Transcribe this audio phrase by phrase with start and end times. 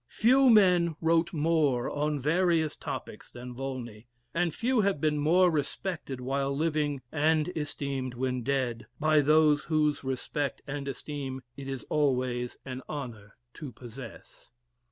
[0.09, 6.19] Few men wrote more on various topics than Volney; and few have been more respected
[6.19, 12.57] while living, and esteemed when dead, by those whose respect and esteem it is always
[12.65, 14.49] an honor to possess.